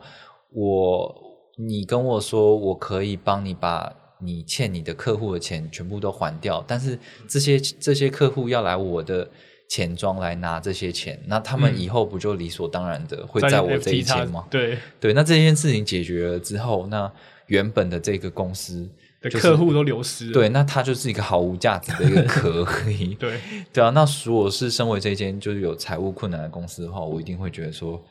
[0.52, 1.31] 我。
[1.56, 9.28] 你跟我说，我可以帮你把你欠你的客户的钱全部都还掉，但是这些这些客户要来我的
[9.68, 14.46] 钱庄来拿这些钱，那他们以后不就理所当然的会在我这一间吗？
[14.50, 17.10] 对对，那这件事情解决了之后，那
[17.48, 18.88] 原本的这个公司
[19.20, 23.14] 的客户都流失了，对，那它就是一个毫无价值的一个壳 而已。
[23.16, 23.38] 对
[23.72, 28.02] 对啊，那如果是身为这间就是有财务困难的公司的话，我一定会觉得说。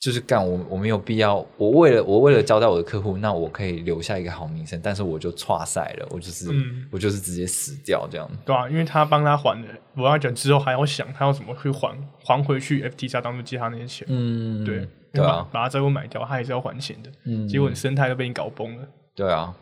[0.00, 1.46] 就是干我，我没有必要。
[1.58, 6.48] 我为了我为了交代我的客户，那我可以留下一个好名声，但是我就差赛了，我就是
[6.90, 8.26] 我就是直接死掉这样。
[8.46, 14.06] 对啊，因为他帮他还的，我要讲之后还要想他要怎么去还还回去 FT 下当初借他那些钱。
[14.10, 17.10] 嗯，对对啊，把他债务买掉，他还是要还钱的。
[17.26, 18.88] 嗯，结果你生态都被你搞崩了。
[19.14, 19.54] 对啊，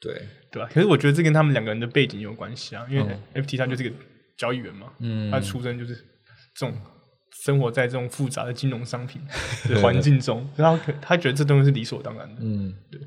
[0.00, 0.20] 对
[0.50, 0.68] 对啊。
[0.72, 3.94] 可是我觉得这跟他们两个人的背景有关系啊，因为 FT 他就是个
[4.36, 5.94] 交易员嘛，嗯，他出身就是
[6.56, 6.74] 这种。
[7.44, 9.20] 生活在这种复杂的金融商品
[9.68, 12.34] 的环境中， 然后他觉得这东西是理所当然的。
[12.40, 13.00] 嗯，对，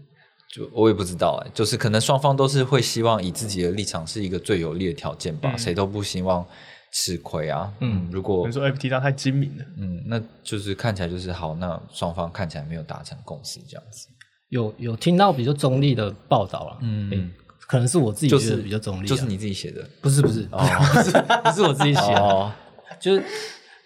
[0.53, 6.45] 就我也不知道哎，就是可能双方都是会希望以自己的立场是一个最有利的条件吧，谁都不希望
[6.93, 7.71] 吃亏啊。
[7.79, 14.07] 嗯，如果你说 FT 它太精明了，嗯，那就是看起来就是好，那双方看起来没有达成共识这样子。
[14.49, 17.31] 有有听到比较中立的报道了，嗯，
[17.67, 21.11] 可能是我自己觉得比较中立，就是你自己写的，不是不是，不是
[21.43, 22.51] 不是我自己写的，哦。
[22.99, 23.23] 就是。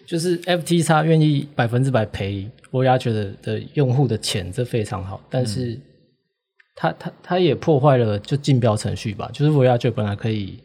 [0.06, 5.20] 就是 FTX 愿意百分之百赔我亚觉得的用户的钱，这非常好。
[5.28, 5.78] 但是，
[6.74, 9.30] 他他他也破坏了就竞标程序吧。
[9.32, 10.58] 就是我亚觉本来可以，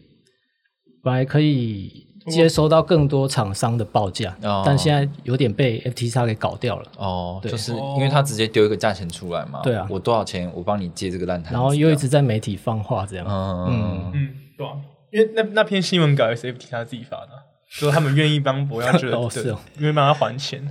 [1.03, 6.91] 本来可以接收到更多厂商的报价，但现在有点被 FTX 给搞掉了。
[6.97, 9.61] 哦，就是因为他直接丢一个价钱出来嘛。
[9.63, 11.53] 对啊，我多少钱，我帮你接这个烂摊。
[11.53, 13.25] 然后又一直在媒体放话这样。
[13.27, 14.73] 嗯嗯，对啊，
[15.11, 17.29] 因为那那篇新闻稿也是 FTX 自己发的，
[17.71, 20.61] 说他们愿意帮博 亚者，是哦，因为帮他还钱，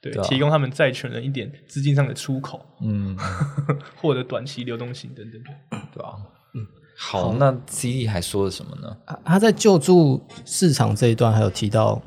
[0.00, 3.16] 对，提供他们债权人一点资金上的出口，嗯，
[3.96, 5.42] 获得短期流动性等等，
[5.92, 6.14] 对吧？
[7.02, 8.94] 好，那 C D 还说了什么呢？
[9.24, 12.00] 他在救助市场这一段还有提到，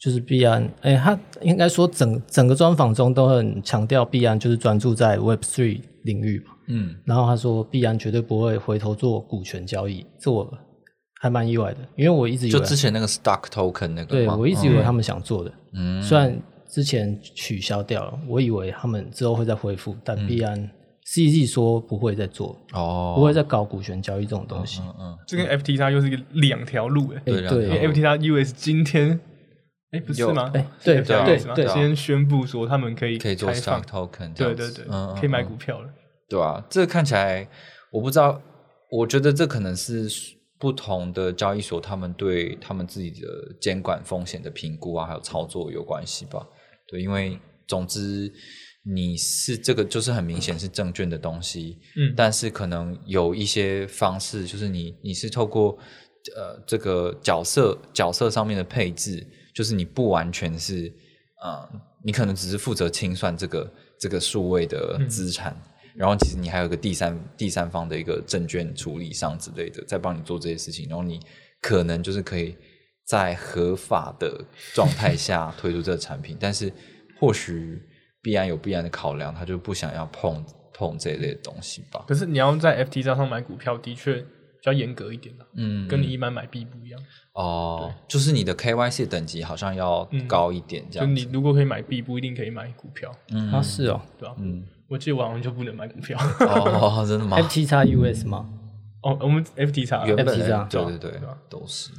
[0.00, 10.52] 就是币安，哎，他应该说整整个专访中都很强调币安就是专注在 Web Three 领域嘛，嗯，然后他说币安绝对不会回头做股权交易，这我
[11.20, 16.36] 还蛮意外的，因为我一直以为就之前那个 Stock Token 那个，对我一直以为他们想做的，嗯，虽然
[16.68, 20.70] 之前取消掉了，我以为他们之后会再恢复，但必然。
[21.08, 24.80] C G 说不会再做哦，不会再搞股权交易这种东西。
[24.80, 27.22] 嗯嗯，这跟 F T 它又是一个两条路哎。
[27.24, 29.20] 对对，F T 它 U S 今天
[29.92, 30.50] 哎不是吗？
[30.52, 34.84] 哎对对对，先宣布说他们可以可以做 stock token，对对对，
[35.20, 35.88] 可以买股票了。
[36.28, 37.46] 对啊，这看起来
[37.92, 38.42] 我不知道，
[38.90, 40.08] 我觉得这可能是
[40.58, 46.46] 不同的交易所他们对他们自己的监管风险的评估啊，还有操作有关系吧。
[46.86, 48.32] 对，因为总之。
[48.88, 55.76] 你是这个就是很明显是证券的东西，嗯，但是可能有一些方式，就是你你是透过
[56.36, 60.86] 呃这个角色角色上面的配置，就是你不完全是
[61.42, 61.68] 呃，
[62.04, 65.60] 你可能只是负责清算这个这个数位的资产，
[65.96, 71.20] 然后其实你还有个第三第三方的一个证券处理商之类的，在帮你做这些事情，然后你
[71.60, 72.56] 可能就是可以
[73.04, 76.72] 在合法的状态下 推出这个产品，但是
[77.18, 77.82] 或许。
[78.22, 82.04] 必然有必然的考量，他就不想要碰碰这一类的东西吧。
[82.08, 84.26] 可是你要在 FT 上买股票，的确比
[84.60, 87.00] 较严格一点嗯，跟你一般买币不一样。
[87.34, 91.06] 哦，就是你的 KYC 等级好像要高一点，这样。
[91.06, 93.16] 就你如果可以买币，不一定可以买股票。
[93.30, 94.34] 嗯，啊是哦，对吧？
[94.40, 96.18] 嗯，我记得我好像就不能买股票。
[96.40, 98.46] 哦，真的吗？FT 叉 US 吗？
[99.02, 101.90] 哦，我们 FT 叉原本对对对，都是。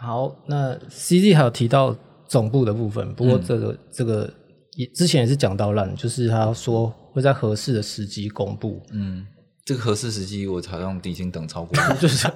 [0.00, 4.32] 好，那 CZ 还有提到总部的部分，不过这个这个。
[4.76, 8.80] 也之前也是讲到烂，就是他说会在合适的时机公布。
[8.92, 9.26] 嗯，
[9.64, 12.30] 这个合适时机我好像已经等超过， 就是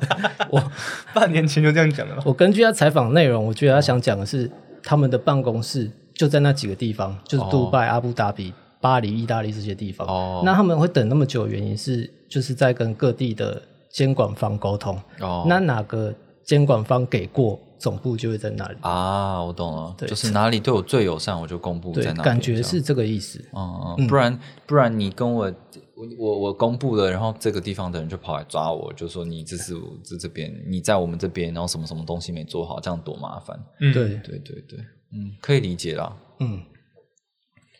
[0.50, 0.60] 我
[1.14, 2.20] 半年前就这样讲了。
[2.26, 4.50] 我根据他采访内容，我觉得他想讲的是
[4.82, 8.52] 他们的办公室就在那几个地方，就是杜拜、阿布达比、
[8.82, 10.06] 巴黎、意大利这些地方。
[10.06, 15.00] 哦，那他们会等那么久，原因是就是在跟各地的监管方沟通。
[15.20, 16.12] 哦，那哪个
[16.44, 17.58] 监管方给过？
[17.82, 22.22] 总部就会在哪里啊，我懂了，就是哪里对我最友善，我就公布在哪里。
[22.22, 23.44] 感觉是这个意思。
[23.52, 25.52] 嗯嗯，不然不然你跟我
[25.96, 33.60] 我我我公布了，然后这个地方的人就跑来抓我，就说你这是这这边你在我们这边，然后什么什么东西没做好，这样多麻烦。
[33.80, 34.78] 嗯，对对对对，
[35.12, 36.16] 嗯，可以理解啦。
[36.38, 36.62] 嗯，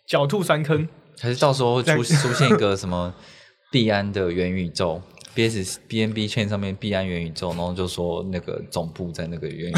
[0.08, 0.88] 狡兔三坑，
[1.20, 3.14] 还是到时候出出现一个什么
[3.70, 5.00] 币安的元宇宙。
[5.34, 9.74] B S B N B chain 上面币安元宇宙，然后就说那个总部在那个元宇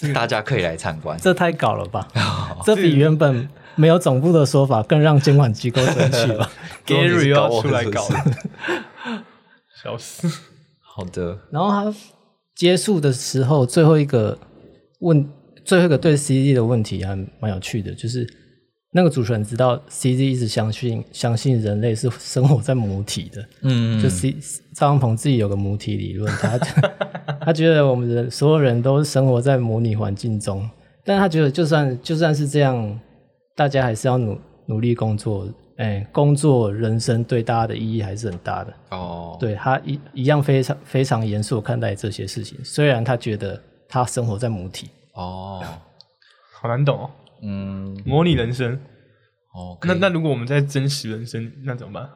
[0.00, 1.16] 宙， 大家可以来参观。
[1.20, 2.08] 这太搞了吧！
[2.66, 6.50] 这比原本没有总部的说法更让监管机构生气了。
[6.84, 8.08] Gary 要出来搞，
[9.80, 10.28] 笑死！
[10.82, 11.38] 好的。
[11.52, 11.94] 然后他
[12.56, 14.36] 结束的时候，最后一个
[14.98, 15.30] 问，
[15.64, 18.26] 最后一个对 C D 的问题还蛮有趣的，就是。
[18.96, 24.36] 那个主持人知道，CZ 一直相信相信人类是生活在母体的，嗯，就 C
[24.72, 26.56] 张阳鹏自己有个母体理论，他
[27.44, 30.70] 他觉得我们人所有人都生活在模拟环境中，
[31.04, 33.00] 但他觉得就算就算是这样，
[33.56, 38.72] 大家还是要努努力工作，哎，工作人生对大家的意义还是很大的。
[38.90, 45.64] 哦，对他一一样非常非常严肃看待这些事情，虽然他觉得他生活在母体哦，
[46.52, 47.10] 好难懂哦。
[47.42, 48.78] 嗯，模拟人生
[49.52, 52.10] 哦，那那如果我们在真实人生，那怎么办？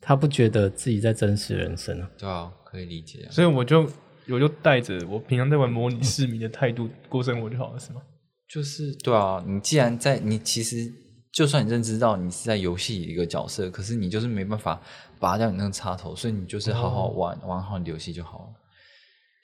[0.00, 2.10] 他不觉得自己在真实人生啊？
[2.18, 3.26] 对啊，可以理解。
[3.30, 3.88] 所以我就
[4.28, 8.02] 我就带着我平常在玩模拟市民的态度过生活就好了，是吗？
[8.48, 10.92] 就是对啊，你既然在你其实
[11.32, 14.80] 就算你认知到你是在游戏一个角色，可是你就是没办法
[15.18, 18.46] 拔掉你那个插头，所以你就是好好玩玩好你的游戏就好了。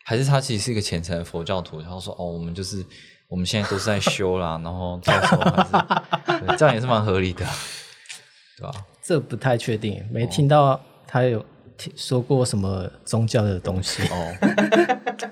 [0.05, 2.85] 还是他其实是一个虔诚的佛教徒，然后说哦，我们就是。
[3.29, 7.47] 我们现在都是在修啦， 然后到时候还是这样也是蛮合理的，
[8.59, 8.71] 对吧？
[9.03, 11.43] 这不太确定，没听到他有
[11.79, 14.37] 听说过什么宗教的东西哦。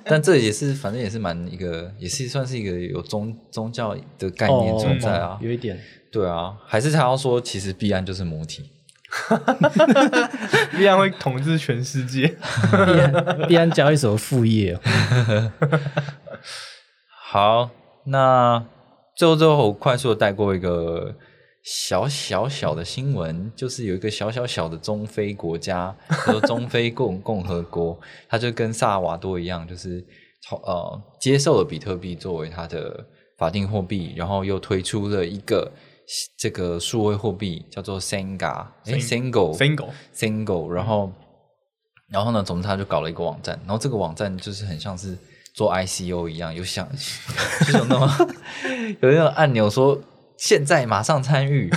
[0.06, 5.38] 但这也是反正也是蛮一个，也是算是一个有宗宗教的概念存在啊。
[5.42, 5.78] 有一点，
[6.10, 8.70] 对啊，还是他要说其实必安就是母体
[10.76, 12.28] 必然会统治全世界。
[12.28, 14.78] 必然必然交易所副业。
[17.26, 17.70] 好，
[18.04, 18.64] 那
[19.16, 21.14] 最后最后快速的带过一个
[21.62, 25.94] 小小小的新闻，就是有一个小小小的中非国家，
[26.26, 27.98] 叫做中非共共和国，
[28.28, 30.04] 它就跟萨尔瓦多一样，就是
[30.50, 33.04] 呃接受了比特币作为它的
[33.36, 35.70] 法定货币，然后又推出了一个。
[36.36, 41.12] 这个数位货币叫做 Senga，哎，Single，Single，Single，然后，
[42.08, 45.16] 然后呢，总之他就搞了一个网站，然后这个网站就是很像是
[45.54, 46.88] 做 ICO 一样，有想，
[47.60, 48.08] 就是有那种
[49.00, 50.00] 有那种按钮说
[50.36, 51.70] 现在马上参与，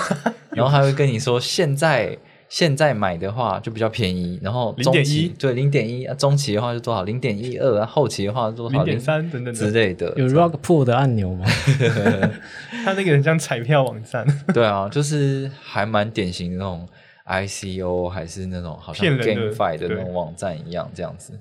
[0.51, 2.17] 然后还会跟你说现在。
[2.53, 10.13] 现在买的话就比较便宜，然后中期对零点一，中期的话是多少零点一二，后期的话多少零点三等等之类的。
[10.17, 11.47] 有 Rock Pool 的按钮吗？
[12.85, 14.23] 他那个很像彩票网站。
[14.53, 16.87] 对啊，就是还蛮典型的那种
[17.25, 21.33] ICO，还是那种好像 GameFi 的那种网站一样这样子。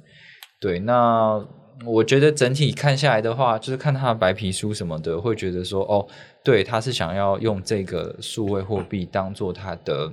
[0.59, 1.39] 对，那
[1.85, 6.07] 我觉得整体看下来的话，就是看他的白皮书什么的，会觉得说哦，
[6.43, 10.11] 对，他是想要用这个数位货币当做他的。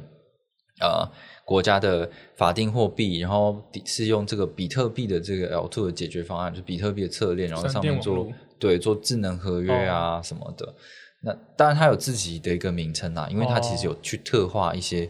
[0.79, 1.07] 呃，
[1.45, 8.27] 国家的法定货币，然后是用这个比特币的这个 L2 的解决方案，就比特币的侧链，然后上面做
[8.57, 10.73] 对做智能合约啊什么的。
[11.21, 15.09] 那当然它有自己的一个名称啊，因为它其实有去特化一些，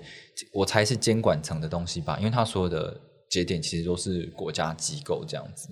[0.51, 2.99] 我猜是监管层的东西吧，因为它所有的
[3.29, 5.69] 节点其实都是国家机构这样子。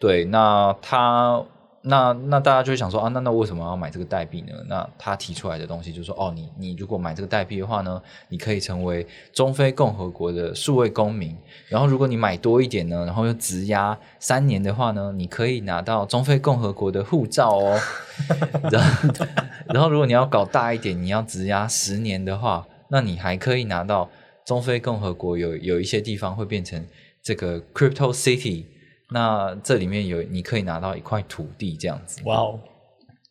[0.00, 1.44] 对，那它。
[1.88, 4.52] 那那大家就会想说啊，那那为什么要买这个代币呢？
[4.68, 11.34] 那他提出来的东西就是说，哦，你你如果买这个代币的话呢，你可以成为中非共和国的数位公民。
[11.68, 17.80] 然后如果你买多一点呢，然后又质押三年的话呢，你可以拿到中非共和国的护照哦。
[18.70, 19.08] 然后
[19.72, 24.10] 然后如果你要搞大一点，你要质押十年的话，那你还可以拿到
[24.44, 26.84] 中非共和国有有一些地方会变成
[27.22, 28.64] 这个 crypto city。
[29.10, 32.60] 那这里面有你可以拿到一块土地这样子，哇哦，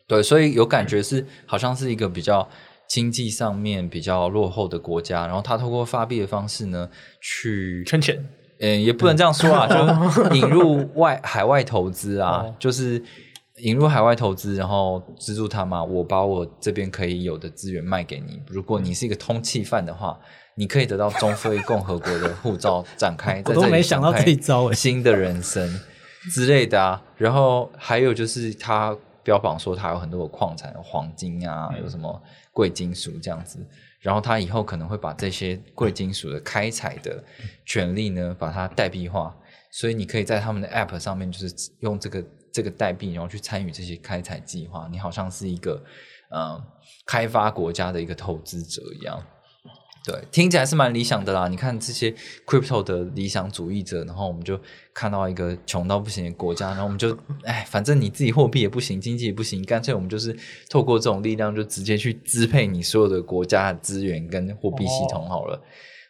[0.07, 2.47] 对，所以有感觉是好像是一个比较
[2.87, 6.89] 经济上面比较落后的国家，然后他透过发币的方式呢
[7.21, 8.27] 去圈钱，
[8.59, 13.03] 嗯，也不能这样说啊，就引入外 海外投资啊，就是
[13.57, 20.19] 引入海外投资，然后资助他嘛，我把我这边可以有的资源卖给你，如果你是一个通气犯的话。
[20.59, 25.79] 你可以得到中非共和国的护照，展开 在这里想到这一招新的人生
[26.31, 26.99] 之类的啊。
[27.15, 32.19] 然后还有就是他标榜说他有很多的矿产，有黄金啊，有什么
[32.51, 33.59] 贵金属这样子。
[33.99, 37.23] 然后他以后可能会把这些贵金属的开采的
[37.63, 39.35] 权利呢，把它代币化。
[39.69, 44.87] 所以你可以在他们的 App 上面，就是用这个这个代币，然后去参与这些开采计划。
[44.91, 45.79] 你好像是一个
[46.31, 46.59] 呃
[47.05, 49.21] 开发国家的一个投资者一样。
[50.07, 51.49] 对，听起来是蛮理想的啦。
[51.49, 52.09] 你看这些
[52.45, 54.57] crypto 的理想主义者，然后我们就
[54.93, 60.33] 看到一个穷到不行的国家，然后我们就，哎，反正你自己货币也不行，经济也不行，干脆我们就是
[60.69, 65.61] 透过这种力量，就直接去支配你所有的国家的资源跟货币系统好了。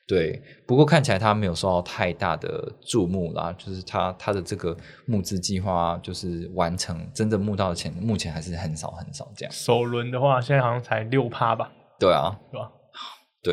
[0.05, 4.77] 对，不过看起来他没有受到太大的注目啦，就是他他的这个
[5.07, 9.51] 募资计划就是完成，真正募到的钱目前还是很少很少这样。
[9.51, 11.71] 首轮的话，现在好像才六趴吧？
[11.99, 12.71] 对啊，对吧？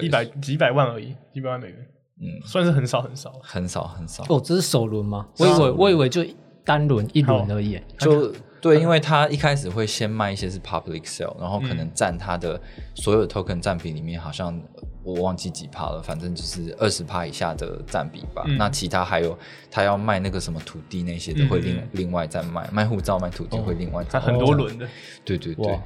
[0.00, 1.76] 一百几百万而已，几百万美元，
[2.20, 4.24] 嗯，算是很少很少，很少很少。
[4.28, 5.26] 哦，这是首轮吗？
[5.38, 6.24] 我以为我以为就
[6.64, 7.80] 单轮一轮而已。
[7.98, 12.58] 就对，因为他一开始会先卖一些是 public sale，然后可能占他的
[12.94, 14.58] 所有 token 占比里面，好像
[15.02, 18.42] 我忘记几趴了，反正就是二十趴以下的占比吧。
[18.56, 19.38] 那其他还有
[19.70, 24.02] 他要卖那个什么土地那些的，会另另外再卖，卖护照卖土地会另外。
[24.08, 24.88] 他很多轮的，
[25.26, 25.78] 对对对。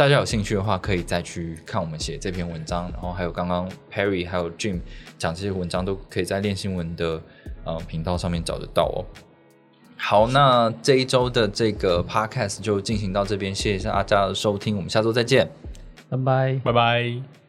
[0.00, 4.80] 大家有兴趣的话，可以再去看我们写这篇文章，然后还有刚刚 Perry 还有 Jim
[5.18, 7.20] 讲这些文章，都可以在练新闻的
[7.64, 9.04] 呃频道上面找得到哦。
[9.98, 15.50] 好，那这一周的这个 Podcast 就进行到这边，谢谢大家的收听，我们下周再见，
[16.08, 17.39] 拜拜，拜拜。